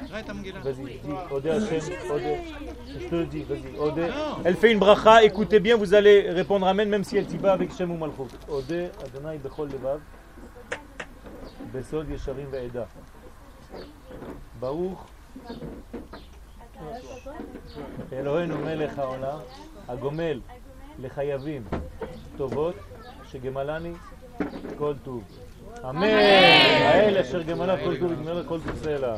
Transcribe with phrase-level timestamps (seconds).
[0.00, 0.08] Malkout.
[0.08, 0.60] תראה את המגילה.
[0.60, 1.80] Vas-y, dis, Odé Hachem,
[2.10, 2.34] Odé.
[3.00, 4.08] Je te le dis, vas-y, Odé.
[4.44, 7.52] Elle fait une bracha, écoutez bien, vous allez répondre Amen même si elle t'y va
[7.52, 8.32] avec Shem ou Malchut.
[8.48, 10.00] Odé Adonai Bechol Levav,
[11.72, 12.86] Besod Yesharim Ve'eda.
[14.60, 14.98] Baruch
[18.12, 19.38] אלוהינו מלך העולם,
[19.88, 20.40] הגומל
[20.98, 21.64] לחייבים
[22.36, 22.74] טובות,
[23.24, 23.92] שגמלני
[24.78, 25.22] כל טוב.
[25.89, 26.03] אמן!
[26.03, 29.15] האל אשר גמלה כל טוב, יגמר כל טוב סלע.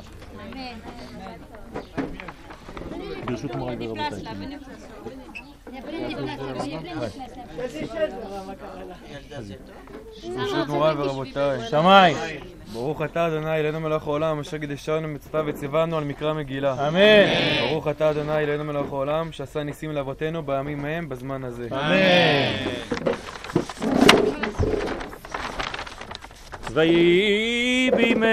[3.25, 4.23] ברשות מוריי ורבותיי.
[10.35, 12.17] ברשות מוריי ורבותיי, שמיים,
[12.73, 16.87] ברוך אתה אדוני אלינו מלך העולם, אשר קידשנו מצוותיו וציוונו על מקרא מגילה.
[16.87, 17.69] אמן!
[17.69, 21.67] ברוך אתה אדוני אלינו מלך העולם, שעשה ניסים לאבותינו בימים ההם בזמן הזה.
[21.71, 23.12] אמן!
[26.73, 28.25] ויהי בימי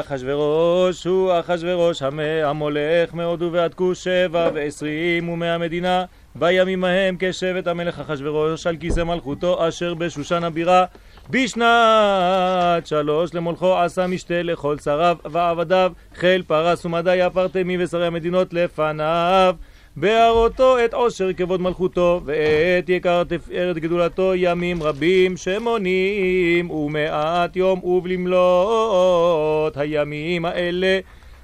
[0.00, 6.04] אחשורוש הוא אחשורוש המ- המולך מהודו ועד כוש שבע ועשרים ומאה מדינה.
[6.34, 10.84] בימים ההם כשבט המלך אחשורוש על כיסא מלכותו אשר בשושן הבירה.
[11.30, 19.54] בשנת שלוש למולכו עשה משתה לכל שריו ועבדיו חיל פרס ומדי הפרטמי ושרי המדינות לפניו
[20.00, 29.76] בהראותו את עושר כבוד מלכותו ואת יקר תפארת גדולתו ימים רבים שמונים ומאת יום ובלמלות
[29.76, 30.98] הימים האלה.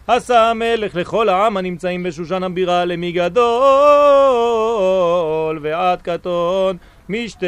[0.07, 3.45] עשה המלך לכל העם הנמצאים בשושן הבירה מגדול
[5.63, 6.77] ועד קטון
[7.09, 7.47] משתה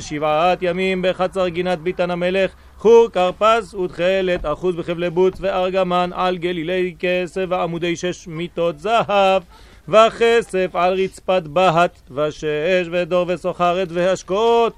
[0.00, 6.94] שבעת ימים בחצר גינת ביתן המלך חור כרפס ותכלת אחוז בחבלי בוץ וארגמן על גלילי
[6.98, 9.42] כסף ועמודי שש מיטות זהב
[9.88, 14.72] וכסף על רצפת בהת ושש ודור וסוחרת והשקות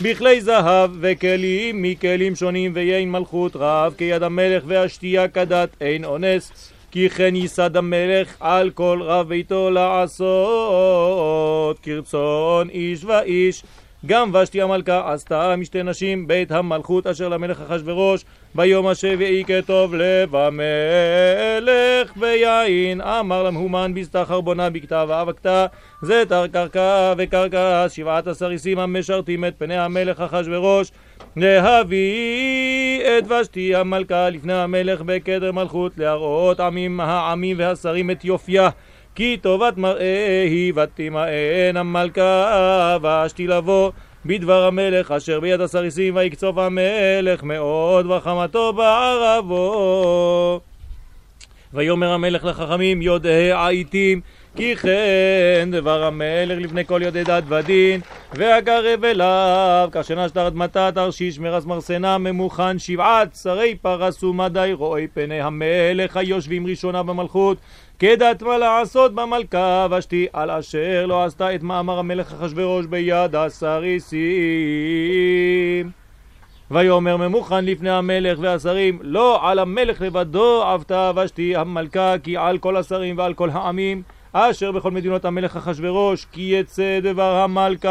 [0.00, 6.72] בכלי זהב וכלים מכלים שונים ויין מלכות רב כיד המלך והשתייה כדת אין אונס.
[6.90, 10.28] כי כן ייסד המלך על כל רב ביתו לעשות.
[11.82, 13.62] כרצון איש ואיש
[14.06, 20.36] גם ושתי המלכה עשתה משתי נשים בית המלכות אשר למלך אחשורוש ביום השביעי כטוב לב
[20.36, 25.66] המלך ביין אמר למהומן בסתחר בונה בכתב ואבקתה
[26.02, 30.92] זתר קרקע וקרקע שבעת הסריסים המשרתים את פני המלך אחשורוש
[31.36, 38.68] להביא את ושתי המלכה לפני המלך בקדר מלכות להראות עמים העמים והשרים את יופייה
[39.18, 43.90] כי טובת מראה היא ותימאן המלכה ושתי לבוא
[44.26, 50.60] בדבר המלך אשר ביד הסריסים ויקצוף המלך מאוד וחמתו בערבו.
[51.74, 54.20] ויאמר המלך לחכמים יודעי העיתים
[54.56, 58.00] כי כן דבר המלך לפני כל יודעי דת ודין
[58.32, 65.40] והקרב אליו כאשר נשת אדמתה תרשיש מרס מרסנה ממוכן שבעת שרי פרס ומדי רואי פני
[65.40, 67.58] המלך היושבים ראשונה במלכות.
[67.98, 74.18] כדת מה לעשות במלכה ושתי על אשר לא עשתה את מאמר המלך אחשורוש ביד הסריסים.
[76.70, 82.76] ויאמר ממוכן לפני המלך והשרים לא על המלך לבדו עבתה ושתי המלכה כי על כל
[82.76, 87.88] השרים ועל כל העמים אשר בכל מדינות המלך אחשורוש כי יצא דבר המלכה.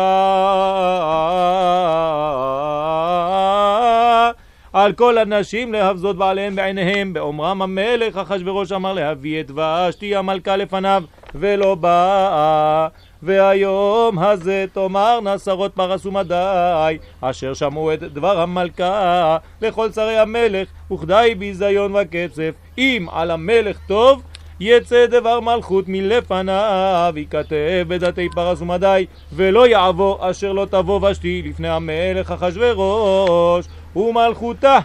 [4.73, 7.13] על כל הנשים להבזות בעליהם בעיניהם.
[7.13, 11.03] באומרם המלך אחשורוש אמר להביא את ושתי המלכה לפניו
[11.35, 12.87] ולא באה
[13.23, 21.35] והיום הזה תאמרנה שרות פרס ומדי אשר שמעו את דבר המלכה לכל שרי המלך וכדי
[21.37, 24.21] ביזיון וקצף אם על המלך טוב
[24.59, 31.69] יצא דבר מלכות מלפניו, ייכתב בדתי פרס ומדי, ולא יעבור אשר לא תבוא ושתי לפני
[31.69, 33.65] המלך אחשורוש,
[33.95, 34.79] ומלכותה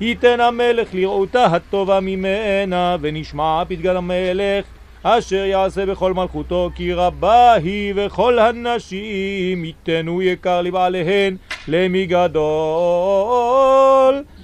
[0.00, 4.64] ייתן המלך לראותה הטובה ממנה, ונשמע פתגל המלך,
[5.02, 11.36] אשר יעשה בכל מלכותו, כי רבה היא וכל הנשים ייתנו יקר לבעליהן,
[11.68, 12.34] למי גדול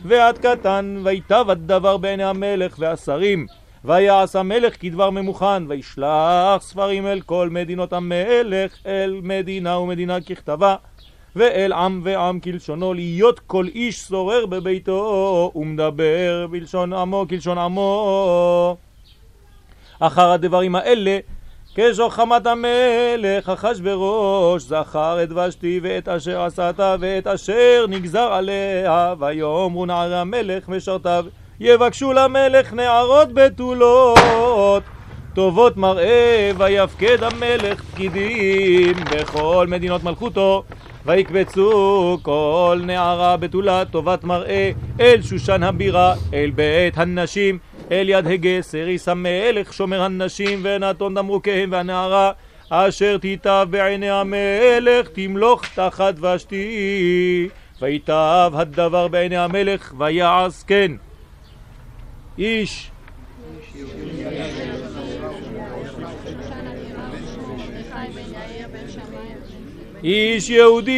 [0.05, 3.47] ועד קטן, ויטב הדבר בעיני המלך והשרים.
[3.85, 10.77] ויעש המלך כדבר ממוכן, וישלח ספרים אל כל מדינות המלך, אל מדינה ומדינה ככתבה,
[11.37, 18.77] ואל עם ועם כלשונו, להיות כל איש שורר בביתו, ומדבר בלשון עמו כלשון עמו.
[20.01, 21.19] אחר הדברים האלה
[21.75, 30.17] כשוחמת המלך אחשורוש זכר את ושתי ואת אשר עשת ואת אשר נגזר עליה ויאמרו נערי
[30.17, 31.25] המלך משרתיו
[31.65, 34.83] יבקשו למלך נערות בתולות.
[35.35, 40.65] טובות מראה ויפקד המלך פקידים בכל מדינות מלכותו.
[41.07, 44.71] ויקבצו כל נערה בתולה טובת מראה
[45.01, 47.59] אל שושן הבירה אל בית הנשים
[47.91, 52.33] אל יד הגה סריס המלך שומר הנשים ונתון דמרוקיהם והנערה
[52.71, 57.49] אשר תיטב בעיני המלך תמלוך תחת ושתי.
[57.83, 60.93] ויטב הדבר בעיני המלך ויעש כן
[62.39, 62.91] איש.
[70.05, 70.93] איש יהודי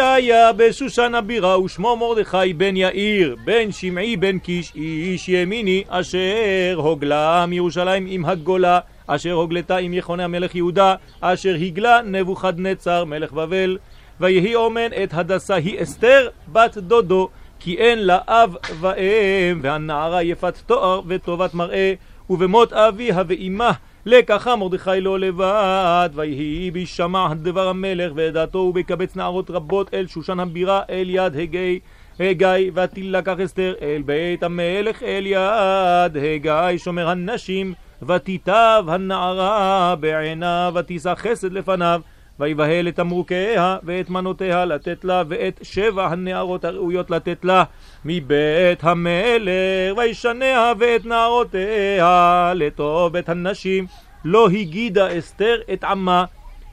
[0.00, 7.46] היה בשושן הבירה ושמו מרדכי בן יאיר בן שמעי בן קיש איש ימיני אשר הוגלה
[7.46, 13.78] מירושלים עם הגולה אשר הוגלתה עם יכוני המלך יהודה אשר הגלה נבוכדנצר מלך בבל.
[14.20, 17.28] ויהי אומן את הדסה היא אסתר בת דודו
[17.60, 21.94] כי אין לה אב ואם והנערה יפת תואר וטובת מראה
[22.30, 23.72] ובמות אביה ואימה
[24.06, 30.82] לקחה מרדכי לא לבד, ויהי בשמע דבר המלך ודעתו ובקבץ נערות רבות אל שושן הבירה
[30.90, 31.80] אל יד הגי
[32.20, 37.74] הגיא ותילקח אסתר אל בית המלך אל יד הגיא שומר הנשים
[38.06, 42.00] ותיטב הנערה בעיניו ותישא חסד לפניו
[42.40, 47.64] ויבהל את תמרוקיה ואת מנותיה לתת לה ואת שבע הנערות הראויות לתת לה
[48.04, 53.86] מבית המלך וישניה ואת נערותיה לטוב את הנשים.
[54.24, 56.24] לא הגידה אסתר את עמה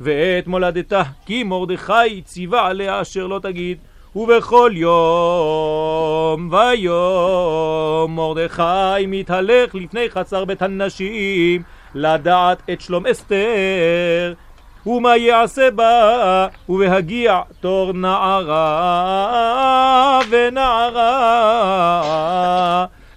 [0.01, 3.77] ואת מולדתה כי מרדכי ציווה עליה אשר לא תגיד.
[4.15, 11.63] ובכל יום ויום מרדכי מתהלך לפני חצר בית הנשים
[11.95, 14.33] לדעת את שלום אסתר
[14.87, 19.39] ומה יעשה בה, ובהגיע תור נערה
[20.29, 21.65] ונערה.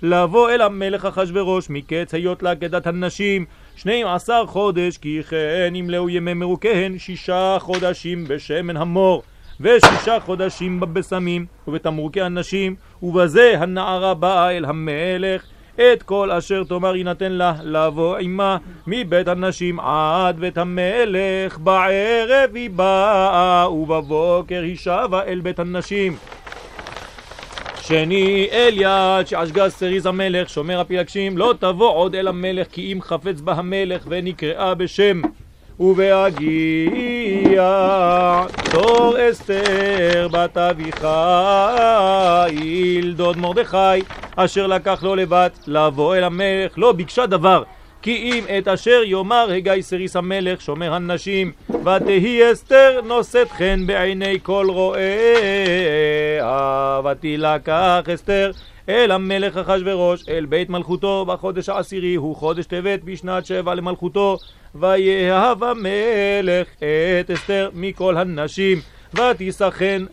[0.02, 3.44] לבוא אל המלך אחשורוש מקץ היות לעקדת הנשים.
[3.76, 9.22] שנים עשר חודש כי כן ימלאו ימי מרוקיהן שישה חודשים בשמן המור.
[9.60, 12.74] ושישה חודשים בבשמים ובתמרוקי הנשים.
[13.02, 15.42] ובזה הנערה באה אל המלך
[15.80, 21.58] את כל אשר תאמר יינתן לה לבוא עמה מבית הנשים עד בית המלך.
[21.58, 26.16] בערב היא באה ובבוקר היא שבה אל בית הנשים.
[27.80, 33.40] שני אליעד שעשגז סריז המלך שומר הפילגשים לא תבוא עוד אל המלך כי אם חפץ
[33.40, 35.20] בה המלך ונקראה בשם
[35.80, 37.62] ובהגיע
[38.70, 40.94] תור אסתר בת אביחיל
[43.12, 44.02] דוד מרדכי
[44.36, 46.72] אשר לקח לו לבת לבוא אל המלך.
[46.76, 47.62] לא ביקשה דבר
[48.02, 54.38] כי אם את אשר יאמר הגיא סריס המלך שומר הנשים ותהי אסתר נושאת חן בעיני
[54.42, 55.00] כל רואיה
[57.04, 58.50] ותילקח אסתר
[58.88, 64.38] אל המלך אחשורוש אל בית מלכותו בחודש העשירי הוא חודש טבת בשנת שבע למלכותו
[64.74, 66.66] ויאהב המלך
[67.20, 68.78] את אסתר מכל הנשים
[69.14, 70.04] ותיסחן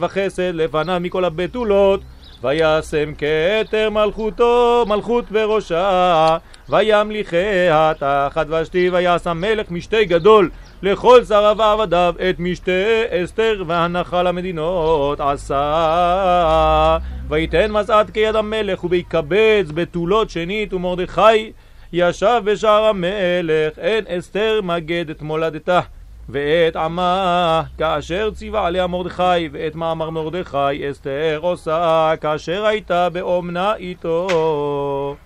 [0.00, 2.00] וחסד לפניו מכל הבתולות
[2.42, 6.36] וישם כתר מלכותו מלכות בראשה
[6.68, 10.50] וימליכיה תחת ושתי ויעש המלך משתה גדול
[10.82, 12.72] לכל שריו ועבדיו את משתה
[13.10, 16.98] אסתר והנחה למדינות עשה.
[17.28, 21.52] ויתן מסעת כיד המלך ויקבץ בתולות שנית ומרדכי
[21.92, 25.80] ישב בשער המלך אין אסתר מגד את מולדתה.
[26.28, 35.16] ואת עמה כאשר ציווה עליה מרדכי ואת מאמר מרדכי אסתר עושה כאשר הייתה באומנה איתו.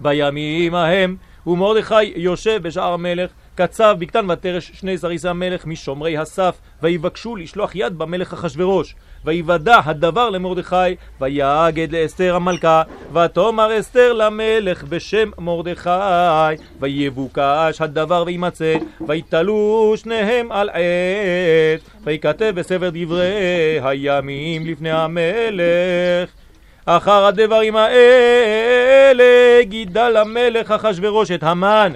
[0.00, 7.36] בימים ההם ומרדכי יושב בשער המלך קצב בקתן ותרש שני זריזי המלך משומרי הסף ויבקשו
[7.36, 8.94] לשלוח יד במלך אחשורוש.
[9.24, 15.90] ויוודע הדבר למרדכי ויגד לאסתר המלכה ותאמר אסתר למלך בשם מרדכי.
[16.80, 18.74] ויבוקש הדבר וימצא
[19.08, 26.30] ויתלו שניהם על עת ויכתב בספר דברי הימים לפני המלך.
[26.86, 29.24] אחר הדברים האלה
[29.62, 31.92] גידל המלך אחשורוש את המן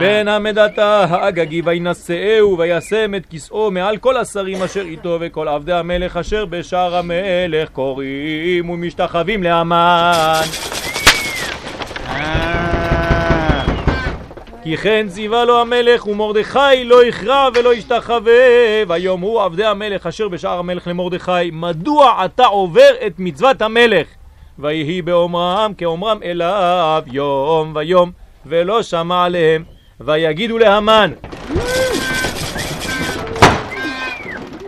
[0.00, 6.16] בן עמדתה האגגי וינשאהו וישם את כסאו מעל כל השרים אשר איתו וכל עבדי המלך
[6.16, 10.40] אשר בשער המלך קוראים ומשתחווים לאמן.
[14.62, 18.32] כי כן ציווה לו המלך ומרדכי לא יכרע ולא ישתחווה.
[19.20, 24.06] הוא עבדי המלך אשר בשער המלך למרדכי מדוע אתה עובר את מצוות המלך?
[24.58, 28.10] ויהי באומרם כאומרם אליו יום ויום
[28.46, 29.64] ולא שמע עליהם
[30.00, 31.12] ויגידו להמן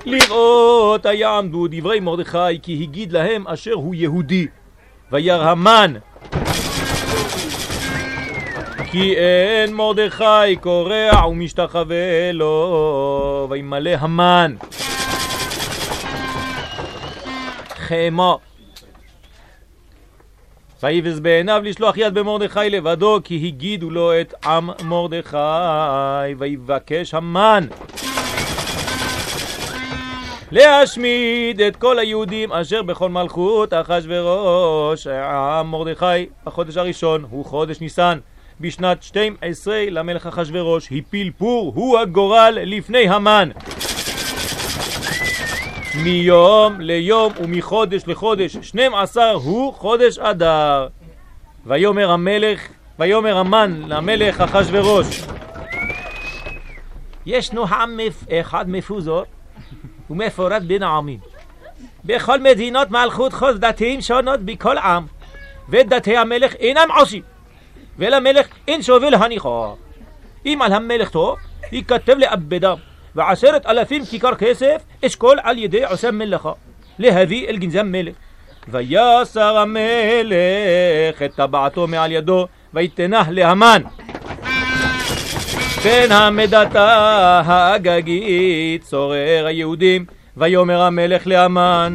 [0.04, 4.46] לראות היעמדו דברי מרדכי כי הגיד להם אשר הוא יהודי.
[5.12, 5.94] וירא המן
[8.90, 13.46] כי אין מרדכי קורע ומשתחווה לו.
[13.50, 14.54] וימלא המן
[17.76, 18.38] חמו
[20.82, 27.66] ויבז בעיניו לשלוח יד במרדכי לבדו כי הגידו לו את עם מרדכי ויבקש המן
[30.52, 38.18] להשמיד את כל היהודים אשר בכל מלכות אחשורוש העם מרדכי בחודש הראשון הוא חודש ניסן.
[38.60, 43.48] בשנת 12 למלך אחשורוש הפיל פור הוא הגורל לפני המן
[46.04, 50.88] מיום ליום ומחודש לחודש 12 הוא חודש אדר.
[51.66, 55.22] ויאמר המלך ויאמר המן למלך אחשורוש
[57.26, 57.98] ישנו עם
[58.32, 59.22] אחד מפוזר
[60.10, 61.18] ומפורד בין העמים.
[62.04, 65.06] בכל מדינות מלכות חוז דתיים שונות בכל עם
[65.68, 67.22] ודתי המלך אינם עושים
[67.98, 69.76] ולמלך אין שווה להניחו
[70.46, 71.38] אם על המלך טוב
[71.72, 72.76] ייכתב לאבדם
[73.16, 76.52] ועשרת אלפים כיכר כסף אשכול על ידי עושה מלאכה
[76.98, 78.14] להביא אל גנזי המלך
[78.68, 83.82] ויסר המלך את טבעתו מעל ידו ויתנה להמן
[85.82, 90.04] כן המדתה האגגית צורר היהודים
[90.36, 91.94] ויאמר המלך להמן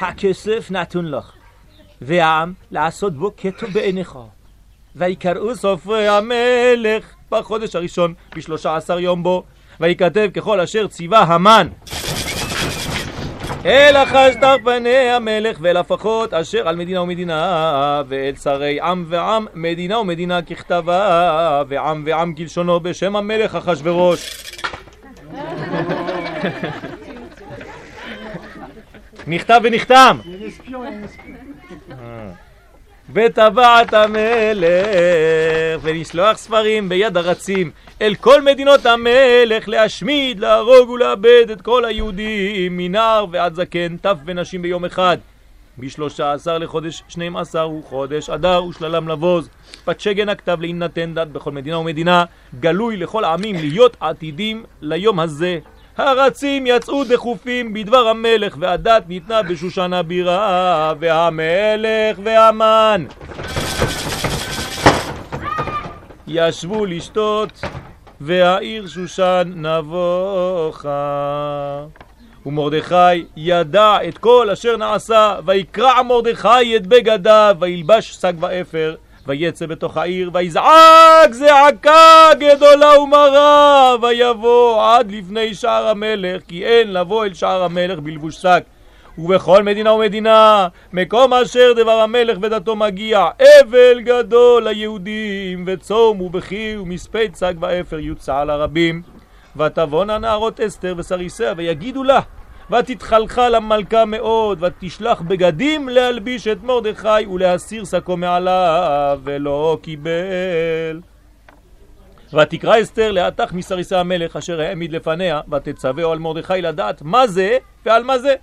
[0.00, 1.32] הכסף נתון לך
[2.00, 4.18] והעם לעשות בו כתוב בעיניך
[4.96, 9.44] ויקראו סופרי המלך בחודש הראשון בשלושה עשר יום בו
[9.80, 11.68] ויכתב ככל אשר ציווה המן
[13.64, 19.98] אל אחשתר פני המלך ואל הפחות אשר על מדינה ומדינה ואל שרי עם ועם מדינה
[19.98, 24.44] ומדינה ככתבה ועם ועם כלשונו בשם המלך אחשורוש
[29.26, 30.18] נכתב ונחתם
[33.14, 37.70] וטבעת המלך ולשלוח ספרים ביד הרצים
[38.02, 44.62] אל כל מדינות המלך להשמיד, להרוג ולאבד את כל היהודים מנער ועד זקן, טף ונשים
[44.62, 45.18] ביום אחד.
[45.78, 49.48] בשלושה עשר לחודש שנים עשר הוא חודש אדר ושללם לבוז.
[49.84, 52.24] פתשגן הכתב להינתן דת בכל מדינה ומדינה
[52.60, 55.58] גלוי לכל העמים להיות עתידים ליום הזה
[56.08, 63.04] הרצים יצאו דחופים בדבר המלך והדת ניתנה בשושן הבירה והמלך והמן.
[66.26, 67.60] ישבו לשתות
[68.20, 70.90] והעיר שושן נבוכה.
[72.46, 78.94] ומרדכי ידע את כל אשר נעשה ויקרע מרדכי את בגדיו וילבש שק ואפר
[79.30, 87.24] ויצא בתוך העיר, ויזעק זעקה גדולה ומרה, ויבוא עד לפני שער המלך, כי אין לבוא
[87.24, 88.62] אל שער המלך בלבוש שק.
[89.18, 97.28] ובכל מדינה ומדינה, מקום אשר דבר המלך ודתו מגיע, אבל גדול ליהודים, וצום ובכי ומספי
[97.28, 99.02] צג ואפר יוצע לרבים.
[99.56, 102.20] ותבואנה נערות אסתר וסריסיה ויגידו לה
[102.70, 111.00] ותתחלחל המלכה מאוד, ותשלח בגדים להלביש את מרדכי ולהסיר שקו מעליו, ולא קיבל.
[112.32, 118.04] ותקרא אסתר להתך מסריסי המלך אשר העמיד לפניה, ותצווהו על מרדכי לדעת מה זה ועל
[118.04, 118.34] מה זה.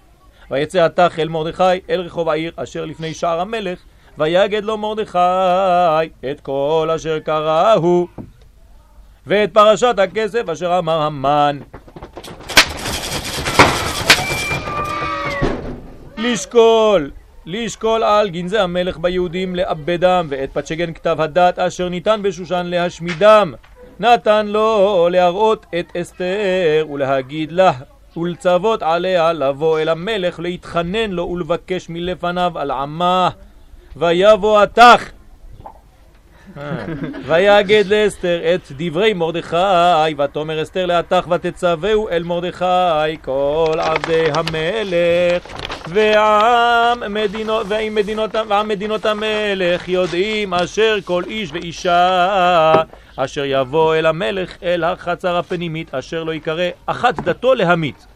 [0.51, 3.79] ויצא התך אל מרדכי אל רחוב העיר אשר לפני שער המלך,
[4.17, 8.07] ויגד לו מרדכי את כל אשר קראהו,
[9.27, 11.60] ואת פרשת הכסף אשר אמר המן.
[16.17, 17.12] לשקול,
[17.45, 23.53] לשקול על גנזי המלך ביהודים לאבדם ואת פצ'גן כתב הדת אשר ניתן בשושן להשמידם
[24.00, 27.71] נתן לו להראות את אסתר ולהגיד לה
[28.17, 33.29] ולצוות עליה לבוא אל המלך להתחנן לו ולבקש מלפניו על עמה.
[33.95, 35.12] ויבוא התך
[37.27, 45.43] ויגד לאסתר את דברי מרדכי, ותאמר אסתר להתך ותצווהו אל מרדכי כל עבדי המלך
[45.87, 52.81] ועם מדינות, מדינות, ועם מדינות המלך יודעים אשר כל איש ואישה
[53.15, 58.07] אשר יבוא אל המלך אל החצר הפנימית אשר לא יקרא אחת דתו להמית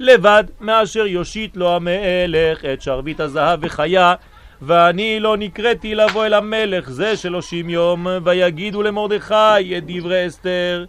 [0.00, 4.14] לבד מאשר יושיט לו המלך את שרביט הזהב וחיה
[4.62, 10.84] ואני לא נקראתי לבוא אל המלך זה שלושים יום, ויגידו למרדכי את דברי אסתר.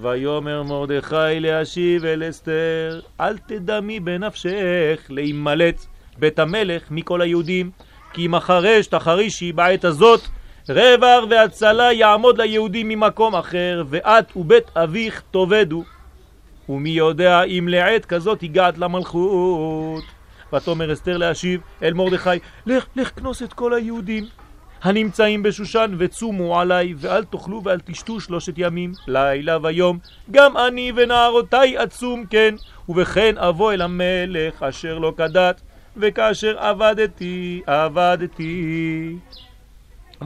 [0.00, 5.86] ויאמר מרדכי להשיב אל אסתר, אל תדמי בנפשך להימלט
[6.18, 7.70] בית המלך מכל היהודים,
[8.12, 10.20] כי אם החרש תחרישי בעת הזאת,
[10.68, 15.84] רווח והצלה יעמוד ליהודים ממקום אחר, ואת ובית אביך תאבדו.
[16.68, 20.13] ומי יודע אם לעת כזאת הגעת למלכות.
[20.54, 22.30] ותאמר אסתר להשיב אל מרדכי,
[22.66, 24.24] לך, לך כנוס את כל היהודים
[24.82, 29.98] הנמצאים בשושן וצומו עליי, ואל תאכלו ואל תשתו שלושת ימים, לילה ויום,
[30.30, 32.54] גם אני ונערותי עצום כן,
[32.88, 35.60] ובכן אבוא אל המלך אשר לא כדת,
[35.96, 39.16] וכאשר עבדתי, עבדתי.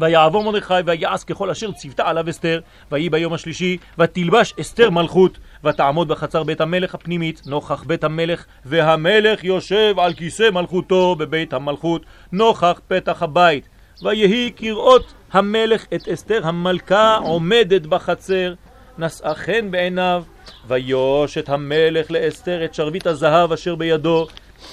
[0.00, 2.61] ויעבור מרדכי ויעש ככל אשר ציוותה עליו אסתר,
[2.92, 9.45] ויהי ביום השלישי, ותלבש אסתר מלכות, ותעמוד בחצר בית המלך הפנימית, נוכח בית המלך, והמלך
[9.45, 12.02] יושב על כיסא מלכותו בבית המלכות,
[12.33, 13.68] נוכח פתח הבית.
[14.02, 18.54] ויהי כראות המלך את אסתר המלכה עומדת בחצר,
[18.99, 20.25] נשאה חן בעיניו,
[20.68, 24.26] ויוש את המלך לאסתר את שרביט הזהב אשר בידו,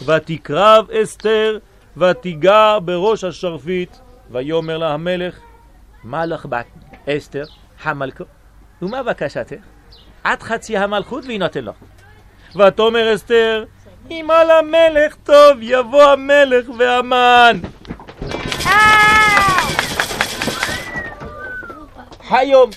[0.06, 1.58] ותקרב אסתר,
[1.98, 3.98] ותיגע בראש השרביט,
[4.32, 5.40] ויאמר לה המלך,
[6.04, 6.66] מה לך בת
[7.10, 7.44] אסתר
[7.84, 8.24] המלכה?
[8.82, 9.56] ומה בקשתך?
[10.24, 11.76] עד חצי המלכות ויינתן לך.
[12.56, 13.66] ותאמר אסתר,
[14.12, 17.60] אם על המלך טוב יבוא המלך והמן.
[22.30, 22.70] היום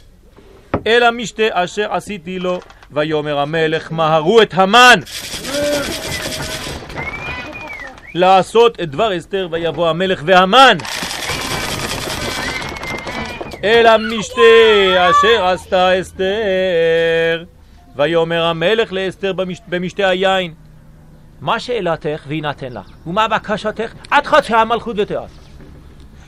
[0.86, 5.00] אל המשתה אשר עשיתי לו, ויאמר המלך מהרו את המן
[8.14, 10.76] לעשות את דבר אסתר ויבוא המלך והמן
[13.64, 14.40] אל המשתה
[15.10, 17.44] אשר עשתה אסתר.
[17.96, 19.60] ויאמר המלך לאסתר במש...
[19.68, 20.54] במשתה היין
[21.40, 25.30] מה שאלתך ויינתן לך ומה בקשתך עד חצי המלכות ותיעש.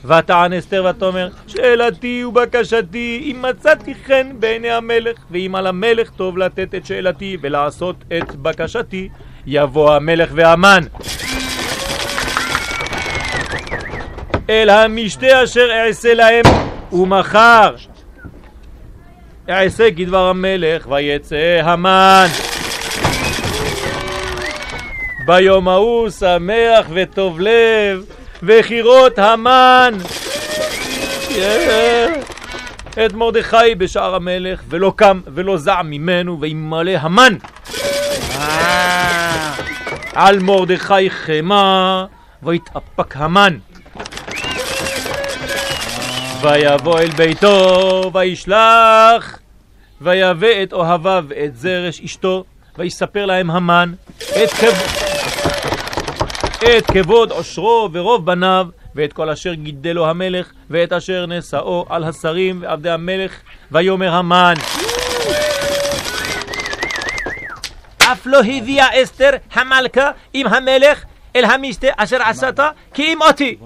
[0.05, 6.75] ותען אסתר ותאמר שאלתי ובקשתי אם מצאתי חן בעיני המלך ואם על המלך טוב לתת
[6.75, 9.09] את שאלתי ולעשות את בקשתי
[9.47, 10.85] יבוא המלך והמן.
[14.51, 17.75] אל המשתה אשר אעשה להם ומחר.
[19.51, 22.27] אעשה כדבר המלך ויצא המן.
[25.27, 28.05] ביום ההוא שמח וטוב לב
[28.43, 29.95] וכירות המן.
[33.07, 37.35] את מרדכי בשער המלך ולא קם ולא זע ממנו וימלא המן.
[40.15, 42.05] על מרדכי חמה
[42.43, 43.59] ויתאפק המן
[46.43, 49.39] ויבוא אל ביתו וישלח
[50.01, 52.45] ויבא את אוהביו ואת זרש אשתו
[52.79, 53.93] ויספר להם המן
[54.45, 55.11] את כבוד
[56.63, 62.63] את כבוד עושרו ורוב בניו, ואת כל אשר גידלו המלך, ואת אשר נשאו על השרים
[62.63, 64.55] ועבדי המלך, ויאמר המן.
[67.99, 71.05] אף לא הביאה אסתר המלכה עם המלך
[71.37, 73.57] אל המשתה אשר עשתה כי אם אותי,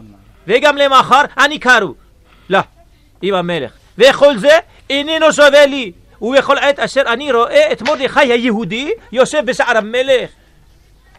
[0.47, 2.04] וגם למחר אני קרו.
[2.51, 2.61] לא,
[3.23, 3.73] עם המלך.
[3.99, 4.59] וכל זה
[4.91, 5.93] איננו שווה לי.
[6.23, 10.31] ובכל עת אשר אני רואה את מרדכי היהודי יושב בשער המלך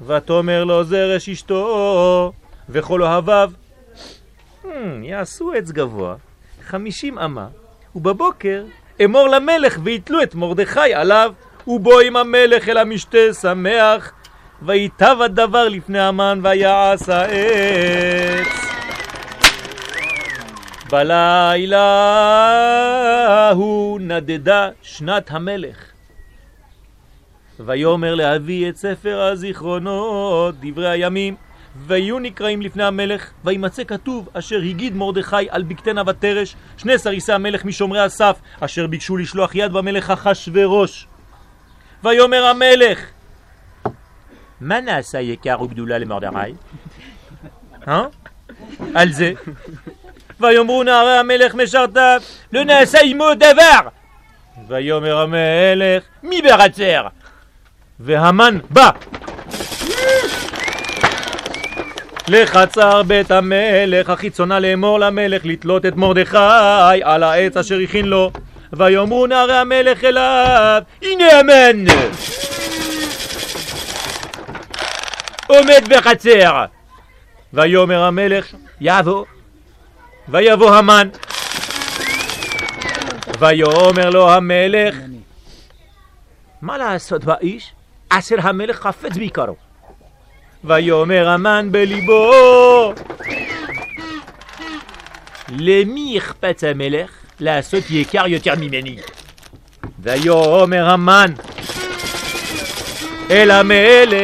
[0.08, 2.32] ותאמר לו זרש אשתו
[2.70, 3.52] וכל אוהביו
[4.64, 4.68] hmm,
[5.04, 6.16] יעשו עץ גבוה
[6.68, 7.48] חמישים אמה
[7.96, 8.64] ובבוקר
[9.04, 11.34] אמור למלך ויתלו את מרדכי עליו
[11.68, 14.12] ובוא עם המלך אל המשתה שמח
[14.62, 18.65] ויטב הדבר לפני המן ויעש העץ
[20.96, 21.82] בלילה
[23.52, 25.78] הוא נדדה שנת המלך
[27.60, 31.36] ויאמר להביא את ספר הזיכרונות, דברי הימים,
[31.88, 37.66] ויהיו נקראים לפני המלך, וימצא כתוב אשר הגיד מרדכי על בקתנה ותרש, שני סריסי המלך
[37.66, 41.08] משומרי הסף, אשר ביקשו לשלוח יד במלך אחשורוש.
[42.04, 43.00] ויאמר המלך,
[44.62, 46.54] מה נעשה יקר וגדולה למרדכי?
[47.88, 48.06] אה?
[48.94, 49.34] על זה.
[50.40, 52.22] ויאמרו נערי המלך משרתיו,
[52.54, 53.90] לא נעשה עמו דבר!
[54.68, 57.08] ויאמר המלך, מי ברצר?
[58.00, 58.90] והמן בא
[62.28, 66.38] לחצר בית המלך החיצונה לאמור למלך לתלות את מרדכי
[67.04, 68.32] על העץ אשר הכין לו
[68.74, 71.86] ויאמרו נערי המלך אליו הנה המן
[75.48, 76.66] עומד בחצר
[77.54, 79.26] ויאמר המלך יבוא
[80.30, 81.10] ויבוא המן
[83.40, 84.96] ויאמר לו המלך
[86.62, 87.72] מה לעשות באיש?
[88.10, 89.56] אשר המלך חפץ בעיקרו.
[90.64, 92.94] ויאמר המן בליבו,
[95.50, 98.98] למי אכפת המלך לעשות יקר יותר ממני?
[100.00, 101.34] ויאמר המן
[103.32, 104.20] אל המלך,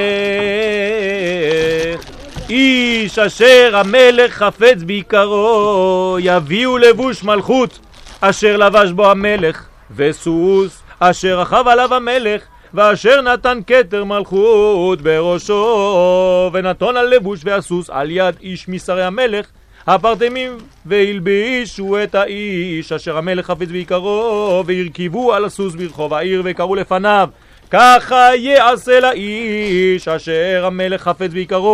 [2.52, 7.80] איש אשר המלך חפץ ביקרו, יביאו לבוש מלכות
[8.22, 12.42] אשר לבש בו המלך, וסוס אשר רכב עליו המלך,
[12.74, 19.46] ואשר נתן כתר מלכות בראשו, ונתון הלבוש והסוס על יד איש משרי המלך,
[19.88, 27.30] הפרטמים והלבישו את האיש אשר המלך חפץ ביקרו והרכיבו על הסוס ברחוב העיר וקראו לפניו
[27.72, 31.68] ככה יעשה לאיש אשר המלך חפץ ביקרו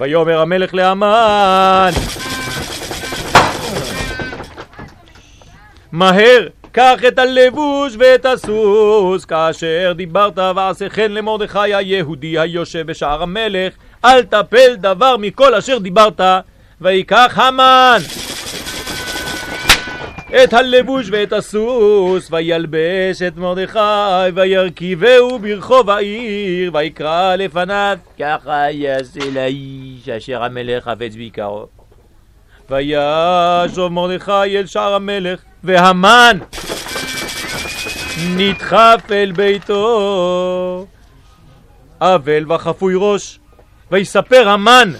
[0.00, 1.90] ויאמר המלך לאמן
[5.92, 13.72] מהר קח את הלבוש ואת הסוס כאשר דיברת ועשה כן למרדכי היהודי היושב בשער המלך
[14.04, 16.20] אל תפל דבר מכל אשר דיברת
[16.80, 17.98] ויקח המן
[20.34, 30.08] את הלבוש ואת הסוס וילבש את מרדכי וירכיבהו ברחוב העיר ויקרא לפניו ככה יעשה לאיש
[30.08, 31.66] אשר המלך חפץ ביקרו
[32.70, 36.38] וישוב מרדכי אל שער המלך והמן
[38.36, 40.86] נדחף אל ביתו.
[42.00, 43.38] אבל וחפוי ראש
[43.90, 44.92] ויספר המן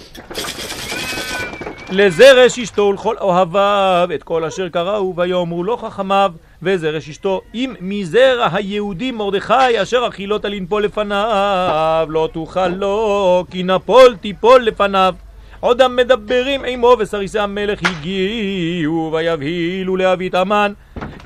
[1.91, 7.41] לזרש אשתו ולכל אוהביו את כל אשר קראו ויאמרו לו חכמיו וזרש אשתו.
[7.55, 15.15] אם מזרע היהודי מרדכי אשר אכילות לנפול לפניו לא תוכל לו כי נפול תיפול לפניו.
[15.61, 20.73] עודם מדברים עמו וסריסי המלך הגיעו ויבהילו להביא את המן.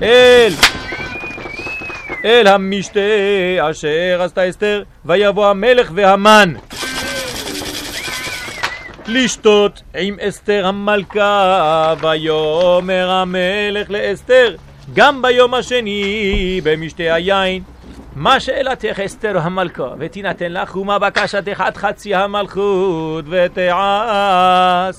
[0.01, 0.51] אל
[2.25, 2.99] אל המשתה
[3.59, 6.53] אשר עשתה אסתר ויבוא המלך והמן
[9.07, 14.55] לשתות עם אסתר המלכה ויאמר המלך לאסתר
[14.93, 17.63] גם ביום השני במשתה היין
[18.15, 24.95] מה שאלתך אסתר המלכה ותינתן לך ומה בקשתך עד חצי המלכות ותעש.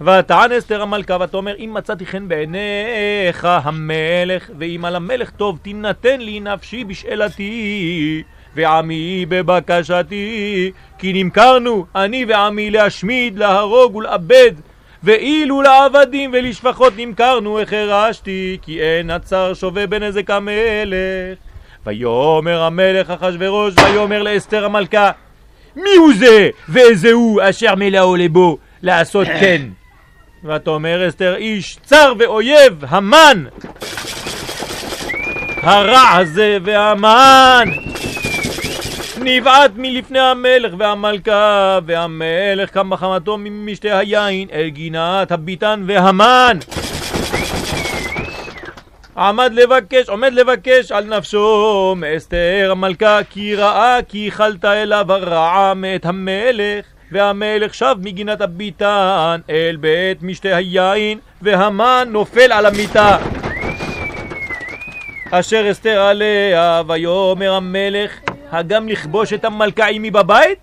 [0.00, 6.40] ותען אסתר המלכה ותאמר אם מצאתי חן בעיניך המלך ואם על המלך טוב תינתן לי
[6.40, 8.22] נפשי בשאלתי
[8.56, 14.52] ועמי בבקשתי כי נמכרנו אני ועמי להשמיד להרוג ולאבד
[15.02, 21.38] ואילו לעבדים ולשפחות נמכרנו החרשתי כי אין הצר שווה בנזק המלך
[21.86, 25.10] ויאמר המלך אחשורוש ויאמר לאסתר המלכה
[25.76, 29.62] מי הוא זה ואיזה הוא אשר מלאו לבו לעשות כן?
[30.44, 33.44] ותאמר אסתר איש צר ואויב המן!
[35.62, 37.68] הרע הזה והמן
[39.28, 46.58] נבעט מלפני המלך והמלכה והמלך קם בחמתו ממשתה היין אל גינת הביטן והמן.
[49.16, 56.06] עמד לבקש, עומד לבקש על נפשו מאסתר המלכה כי ראה כי חלת אליו הרעה מאת
[56.06, 56.84] המלך.
[57.12, 63.18] והמלך שב מגינת הביטן אל בית משתה היין והמן נופל על המיטה.
[65.30, 70.58] אשר אסתר עליה ויאמר המלך הגם לכבוש את המלכה עמי בבית?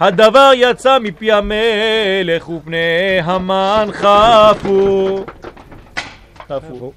[0.00, 5.24] הדבר יצא מפי המלך ופני המן חפו.
[6.48, 6.92] חפו.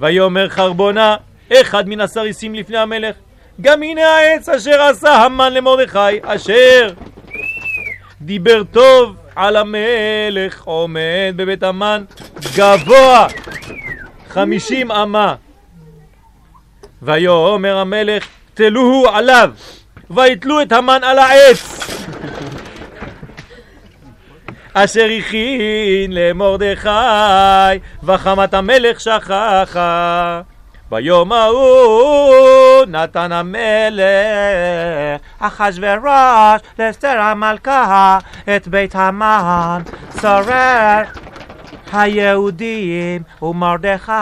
[0.00, 1.16] ויאמר חרבונה
[1.52, 3.16] אחד מן הסריסים לפני המלך
[3.60, 6.92] גם הנה העץ אשר עשה המן למרדכי אשר
[8.20, 12.04] דיבר טוב על המלך עומד בבית המן
[12.56, 13.26] גבוה
[14.28, 15.34] חמישים אמה
[17.02, 19.50] ויאמר המלך תלוהו עליו
[20.10, 21.78] ויתלו את המן על העץ.
[24.74, 26.88] אשר הכין למרדכי
[28.02, 30.40] וחמת המלך שכחה.
[30.90, 34.00] ביום ההוא נתן המלך
[35.38, 38.18] אחשורוש לאסתר המלכה
[38.56, 39.82] את בית המן
[40.20, 41.02] שורר
[41.92, 44.12] היהודים ומרדכי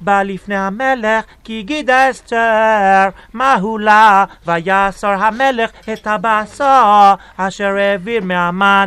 [0.00, 4.24] בא לפני המלך כי גידה אסתר מהו לה?
[4.46, 8.84] ויסר המלך את הבשר אשר העביר מהמן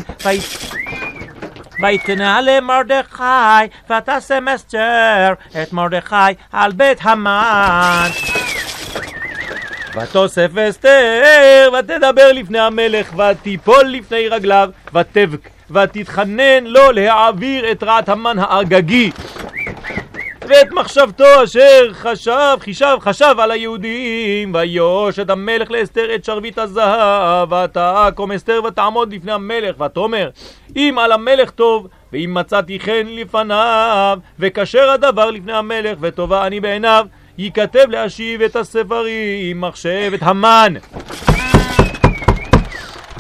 [1.82, 6.16] ויתנה למרדכי ותשם אסתר את מרדכי
[6.52, 8.10] על בית המן.
[9.96, 18.40] ותוסף אסתר ותדבר לפני המלך ותיפול לפני רגליו ותבק ותתחנן לו להעביר את רעת המן
[18.40, 19.12] האגגי
[20.52, 27.52] ואת מחשבתו אשר חשב, חישב, חשב על היהודים, ויוש את המלך לאסתר את שרביט הזהב,
[27.52, 30.30] ותעקום אסתר ותעמוד לפני המלך, ותאמר,
[30.76, 37.06] אם על המלך טוב, ואם מצאתי חן לפניו, וכשר הדבר לפני המלך, וטובה אני בעיניו,
[37.38, 40.74] ייכתב להשיב את הספרים, מחשב את המן.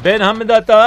[0.03, 0.83] בן המדתה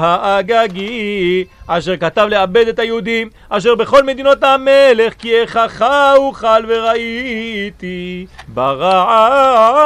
[0.00, 9.78] האגגי, אשר כתב לאבד את היהודים, אשר בכל מדינות המלך, כי איכך אוכל וראיתי ברעה,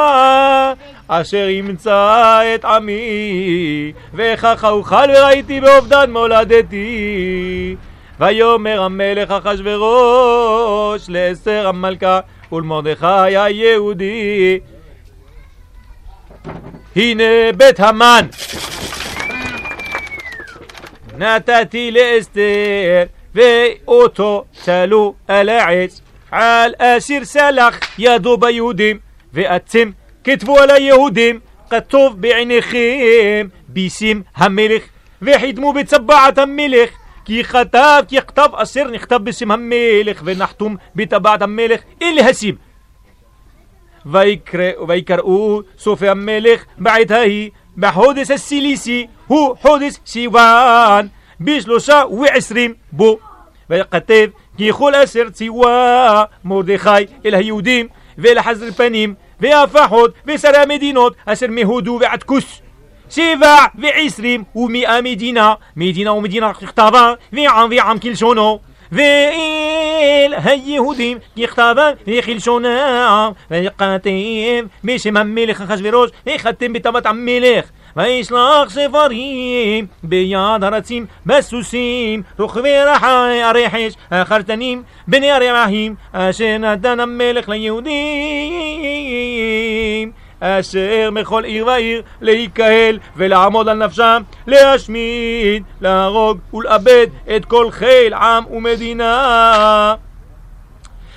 [1.07, 7.75] אשר ימצא את עמי, ואיכך אוכל וראיתי באובדן מולדתי.
[8.19, 12.19] ויאמר המלך אחשורוש לאסתר המלכה
[12.51, 14.59] ולמרדכי היהודי
[16.95, 17.23] הנה
[17.57, 18.27] בית המן
[21.17, 23.03] נתתי לאסתר
[23.35, 28.99] ואותו תלו על העץ על אסיר סלח ידו ביהודים
[29.33, 29.91] ואתם
[30.23, 34.83] כתבו על היהודים כתוב בעיניכם ביסים המלך
[35.21, 36.89] וחיתמו בצבעת המלך
[37.25, 42.64] כי כתב, כי כתב אסר נכתב בשם המלך ונחתום בטבעת המלך אלה השים ויקרא,
[44.87, 51.07] ויקראו סופי המלך בעת ההיא בחודש הסיליסי הוא חודש סיוון
[51.41, 53.17] בשלושה ועשרים בו
[53.69, 56.89] וכתב כי יכול אסר ציווה מרדכי
[57.25, 57.87] אל היהודים
[58.17, 62.61] ואל חזר פנים והפחות ושרי המדינות אשר מהודו ועד כוס
[63.09, 68.59] שבע ועשרים ומאה מדינה מדינה ומדינה ככתבה ועם ועם כלשונו
[68.91, 74.09] ואל היהודים ככתבם וכלשונם וכתב
[74.83, 77.65] בשם המלך אחשורוש וכתב בטבת המלך.
[77.95, 87.95] וישלח ספרים ביד הרצים בסוסים רוכבי רחי הרכש החרטנים בני הרמחים אשר נתן המלך ליהודים
[90.39, 98.45] אשר מכל עיר ועיר להיקהל ולעמוד על נפשם, להשמיד, להרוג ולאבד את כל חיל עם
[98.51, 99.95] ומדינה.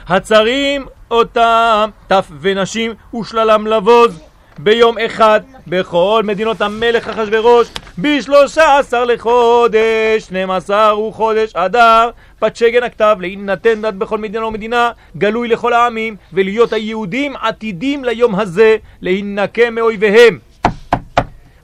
[0.09, 4.28] הצרים אותם טף ונשים ושללם לבוז
[4.59, 7.69] ביום אחד בכל מדינות המלך אחשורוש
[7.99, 14.91] בשלושה עשר לחודש, שנים עשר הוא חודש אדר, פתשגן הכתב להינתן דת בכל מדינה ומדינה,
[15.17, 20.39] גלוי לכל העמים, ולהיות היהודים עתידים ליום הזה, להינקם מאויביהם.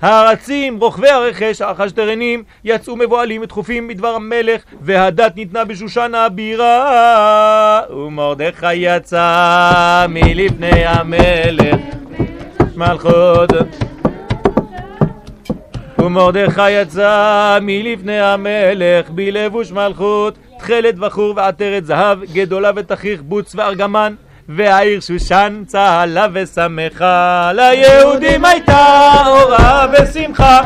[0.03, 7.81] הארצים, רוכבי הרכש, החשטרנים, יצאו מבוהלים ודחופים בדבר המלך, והדת ניתנה בשושן הבירה.
[7.91, 11.77] ומרדכי יצא מלפני המלך,
[12.77, 13.51] מלכות.
[15.99, 24.15] ומרדכי יצא מלפני המלך בלבוש מלכות, תכלת בחור ועטרת זהב, גדולה ותכריך בוץ וארגמן,
[24.49, 30.61] והעיר שושן צהלה ושמחה, ליהודים הייתה אורה ושמחה.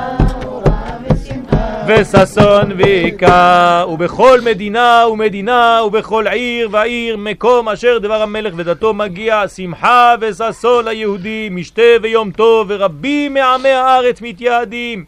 [1.89, 10.15] וששון ויקר, ובכל מדינה ומדינה ובכל עיר ועיר מקום אשר דבר המלך ודתו מגיע שמחה
[10.21, 15.05] וששון ליהודים, משתה ויום טוב ורבים מעמי הארץ מתייעדים.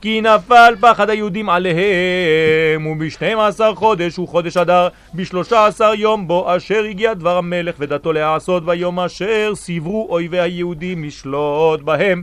[0.00, 6.56] כי נפל פחד היהודים עליהם ובשתים עשר חודש הוא חודש אדר בשלושה עשר יום בו
[6.56, 12.22] אשר הגיע דבר המלך ודתו להעשות ויום אשר סיברו אויבי היהודים לשלוט בהם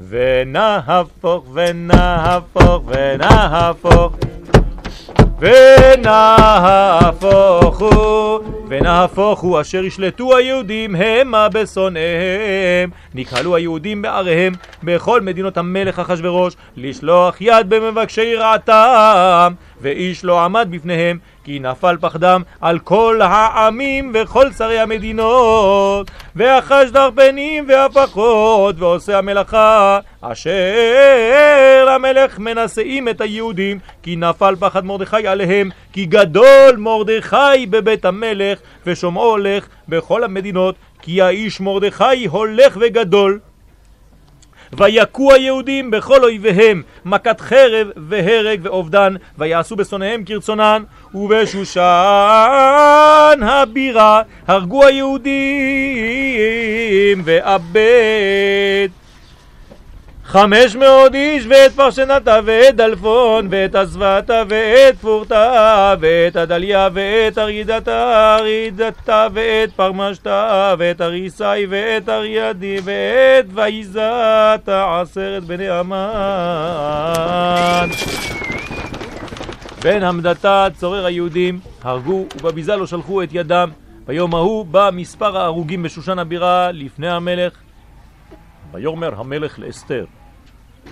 [0.00, 4.16] ונהפוך ונהפוך ונהפוך.
[7.04, 12.90] ונהפוכו ונהפוכו אשר ישלטו היהודים המה בשונאיהם.
[13.14, 14.52] נקהלו היהודים בעריהם
[14.82, 22.42] בכל מדינות המלך אחשורוש לשלוח יד במבקשי רעתם ואיש לא עמד בפניהם כי נפל פחדם
[22.60, 33.20] על כל העמים וכל שרי המדינות ואחש דרבנים והפחות ועושה המלאכה אשר המלך מנשאים את
[33.20, 40.74] היהודים כי נפל פחד מרדכי עליהם כי גדול מרדכי בבית המלך ושומעו הולך בכל המדינות
[41.02, 43.38] כי האיש מרדכי הולך וגדול
[44.76, 50.82] ויכו היהודים בכל אויביהם מכת חרב והרג ואובדן ויעשו בשונאיהם כרצונן
[51.14, 51.82] ובשושן
[53.42, 55.34] הבירה הרגו היהודים
[57.24, 58.88] ואבד
[60.34, 68.36] חמש מאות איש ואת פרשנתה ואת דלפון ואת עזבתה ואת פורתה ואת עדליה ואת ארידתה
[68.36, 75.98] ארידתה ואת פרמשתה ואת אריסאי ואת ארידי ואת ויזתה עשרת בני המן
[79.82, 83.70] בן המדתה צורר היהודים הרגו ובביזה לא שלחו את ידם
[84.06, 87.52] ביום ההוא בא מספר ההרוגים בשושן הבירה לפני המלך.
[88.74, 90.04] ויאמר המלך לאסתר,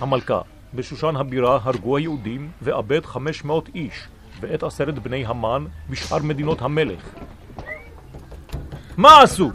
[0.01, 0.39] המלכה,
[0.73, 3.93] בשושן הבירה הרגו היהודים ואבד חמש מאות איש,
[4.39, 7.01] ואת עשרת בני המן בשאר מדינות המלך.
[8.97, 9.51] מה עשו?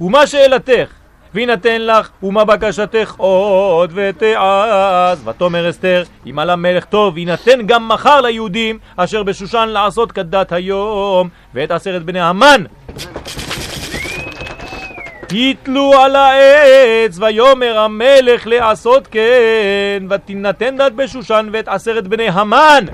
[0.00, 0.92] ומה שאלתך?
[1.34, 5.28] וינתן לך, ומה בקשתך עוד ותעז.
[5.28, 11.28] ותאמר אסתר, אם על המלך טוב, יינתן גם מחר ליהודים אשר בשושן לעשות כדת היום,
[11.54, 12.64] ואת עשרת בני המן
[15.32, 22.84] יתלו על העץ, ויאמר המלך לעשות כן, ותינתן דת בשושן ואת עשרת בני המן.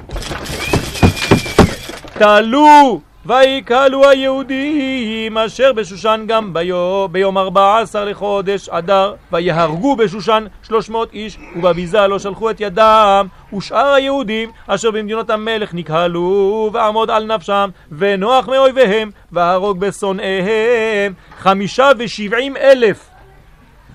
[2.18, 10.90] תעלו ויקהלו היהודים אשר בשושן גם ביום, ביום ארבע עשר לחודש אדר ויהרגו בשושן שלוש
[10.90, 17.24] מאות איש ובביזה לא שלחו את ידם ושאר היהודים אשר במדינות המלך נקהלו ועמוד על
[17.24, 23.08] נפשם ונוח מאויביהם והרוג בשונאיהם חמישה ושבעים אלף.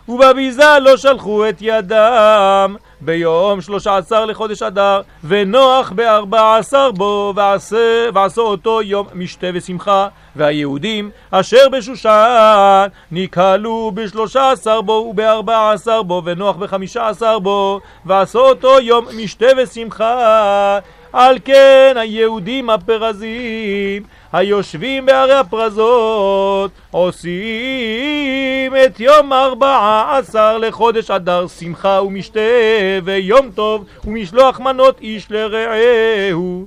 [0.07, 8.09] ובביזה לא שלחו את ידם ביום שלושה עשר לחודש אדר, ונוח בארבע עשר בו, ועשה,
[8.13, 10.07] ועשו אותו יום משתה ושמחה.
[10.35, 18.39] והיהודים אשר בשושן נקהלו בשלושה עשר בו ובארבע עשר בו, ונוח בחמישה עשר בו, ועשו
[18.39, 20.79] אותו יום משתה ושמחה.
[21.13, 32.01] על כן היהודים הפרזים היושבים בערי הפרזות עושים את יום ארבעה עשר לחודש אדר שמחה
[32.05, 32.39] ומשתה
[33.03, 36.65] ויום טוב ומשלוח מנות איש לרעהו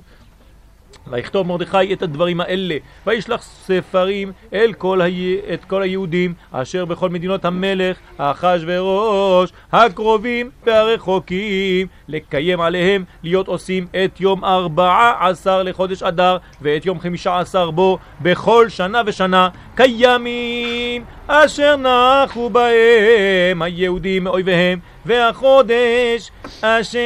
[1.09, 5.05] ויכתוב מרדכי את הדברים האלה, וישלח ספרים אל כל ה...
[5.53, 14.21] את כל היהודים אשר בכל מדינות המלך, אחשורוש, הקרובים והרחוקים, לקיים עליהם להיות עושים את
[14.21, 21.75] יום ארבעה עשר לחודש אדר, ואת יום חמישה עשר בו, בכל שנה ושנה, כימים אשר
[21.75, 26.99] נחו בהם היהודים מאויביהם, והחודש אשר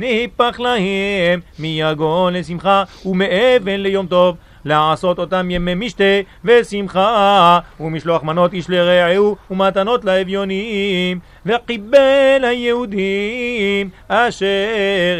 [0.00, 6.04] נהפך להם מיגון לשמחה ומאבן ליום טוב לעשות אותם ימי משתה
[6.44, 7.58] ושמחה.
[7.80, 11.18] ומשלוח מנות איש לרעהו ומתנות לאביונים.
[11.46, 14.46] וקיבל היהודים אשר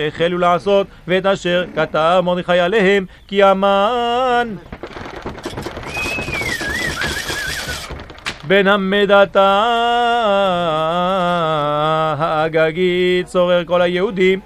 [0.09, 4.55] החלו לעשות ואת אשר כתב מרדכי עליהם כי אמן
[8.45, 9.63] בן המדתה.
[12.19, 14.41] האגגית צורר כל היהודים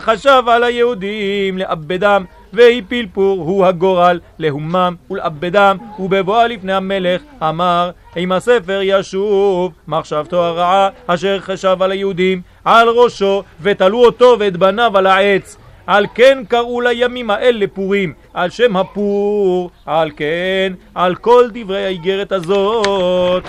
[0.00, 8.32] חשב על היהודים לאבדם והפיל פור הוא הגורל להומם ולאבדם ובבואה לפני המלך אמר עם
[8.32, 15.06] הספר ישוב מחשבתו הרעה אשר חשב על היהודים על ראשו ותלו אותו ואת בניו על
[15.06, 15.56] העץ
[15.88, 22.32] על כן קראו לימים האלה פורים, על שם הפור, על כן, על כל דברי האיגרת
[22.32, 23.44] הזאת.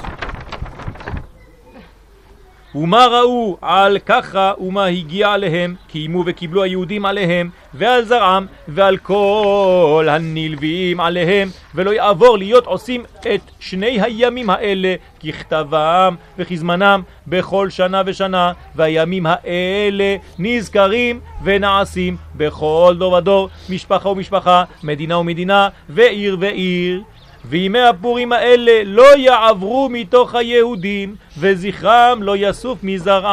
[2.76, 10.08] ומה ראו על ככה ומה הגיע עליהם, קיימו וקיבלו היהודים עליהם, ועל זרעם, ועל כל
[10.10, 18.52] הנלווים עליהם, ולא יעבור להיות עושים את שני הימים האלה ככתבם וכזמנם בכל שנה ושנה,
[18.76, 27.04] והימים האלה נזכרים ונעשים בכל דור ודור, משפחה ומשפחה, מדינה ומדינה, ועיר ועיר.
[27.46, 33.30] וימי הפורים האלה לא יעברו מתוך היהודים, וזכרם לא יסוף מזרעם.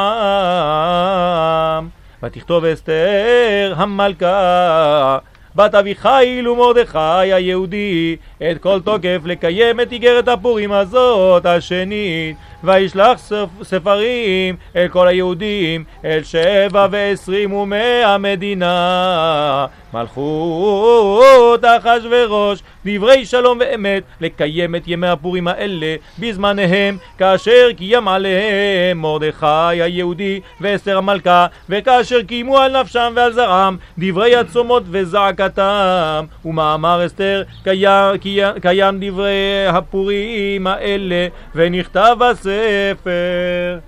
[2.23, 5.19] ותכתוב אסתר המלכה
[5.57, 6.99] בת אביחיל ומרדכי
[7.33, 12.37] היהודי את כל תוקף לקיים את איגרת הפורים הזאת השנית.
[12.65, 13.21] וישלח
[13.63, 24.75] ספרים אל כל היהודים אל שבע ועשרים ומאה מדינה מלכות אחשורוש דברי שלום ואמת לקיים
[24.75, 29.47] את ימי הפורים האלה בזמניהם כאשר קיים עליהם מרדכי
[29.83, 36.25] היהודי ואסתר המלכה וכאשר קיימו על נפשם ועל זרעם דברי הצומות וזעקתם.
[36.45, 38.19] ומאמר אסתר קיים,
[38.63, 43.79] קיים, דברי הפורים האלה ונכתב הספר.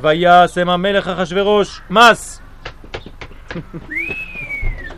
[0.00, 2.40] וישם המלך אחשורוש מס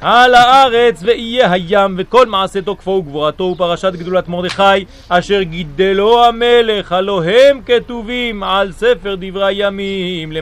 [0.01, 7.23] על הארץ ויהיה הים וכל מעשה תוקפו וגבורתו ופרשת גדולת מרדכי אשר גידלו המלך הלא
[7.25, 10.33] הם כתובים על ספר דברי הימים.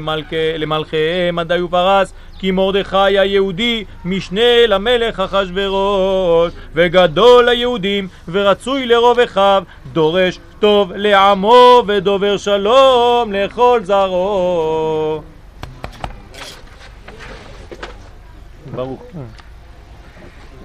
[0.59, 10.39] למלכיהם עדי ופרס כי מרדכי היהודי משנה למלך אחשורוש וגדול ליהודים ורצוי לרוב אחיו דורש
[10.61, 15.23] טוב לעמו ודובר שלום לכל זרעו.
[18.75, 19.03] ברוך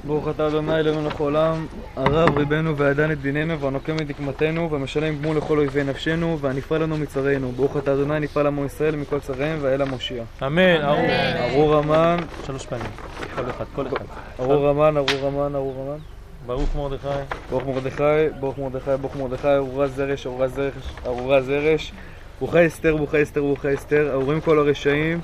[0.03, 5.17] ברוך אתה אדוני אלוהינו לכל העולם, הרב ריבנו והדן את דיננו, והנוקם את נקמתנו, והמשלם
[5.17, 7.51] גמול לכל אויבי נפשנו, והנפעל לנו מצרינו.
[7.51, 10.23] ברוך אתה אדוני נפעל עמו ישראל מכל צריהם, ואל המושיע.
[10.47, 11.05] אמן, ארור.
[11.49, 12.91] ארור המן, שלוש פעמים.
[13.35, 14.05] כל אחד, כל אחד.
[14.39, 15.99] ארור המן, ארור המן, ארור המן.
[16.45, 17.07] ברוך מרדכי.
[17.49, 18.03] ברוך מרדכי,
[18.39, 21.91] ברוך מרדכי, ברוך מרדכי, ארורה זרש, ארורה זרש, ארורה זרש.
[22.39, 24.11] ברוכה אסתר, ברוכה אסתר, ברוכה אסתר.
[24.13, 25.19] ארורים כל הרשעים,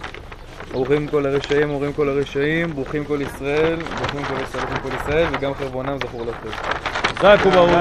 [0.74, 2.74] ארורים כל הרשעים, ארורים כל הרשעים.
[2.74, 6.51] ברוכים כל ישראל, ברוכים כל ישראל, ברוכים כל ישראל, וגם חרבונם זכור לטוב.
[7.05, 7.72] חזק וברוך.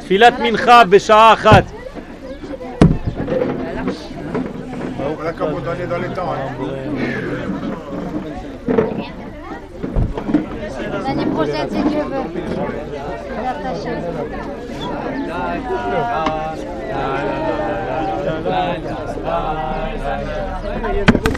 [0.00, 1.73] תפילת מנחה בשעה אחת.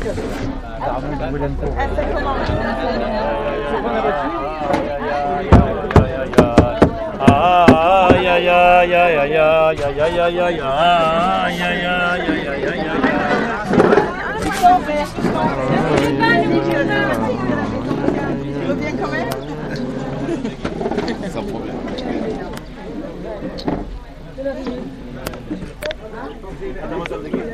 [0.06, 0.12] C'est
[21.36, 21.76] un problème.